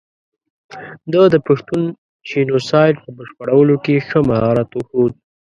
ده 1.13 1.21
د 1.33 1.35
پښتون 1.47 1.81
جینو 2.29 2.57
سایډ 2.69 2.95
په 3.03 3.09
بشپړولو 3.17 3.75
کې 3.83 4.03
ښه 4.07 4.19
مهارت 4.29 4.69
وښود. 4.73 5.13